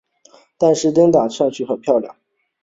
[0.57, 2.15] 但是灯打上去很漂亮